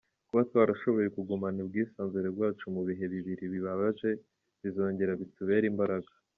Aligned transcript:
Kuba 0.27 0.47
twarashoboye 0.49 1.07
kugumana 1.15 1.57
ubwisanzure 1.63 2.29
bwacu 2.35 2.63
mu 2.75 2.81
bihe 2.87 3.03
bibiri 3.13 3.45
bibabaje 3.53 4.09
bizongera 4.61 5.13
bitubere 5.21 5.65
imbaraga. 5.73 6.11